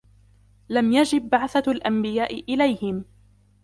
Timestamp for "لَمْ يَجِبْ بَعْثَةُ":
0.69-1.71